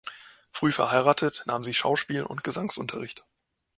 Früh 0.51 0.71
verheiratet, 0.71 1.43
nahm 1.45 1.63
sie 1.63 1.75
Schauspiel- 1.75 2.23
und 2.23 2.43
Gesangsunterricht. 2.43 3.23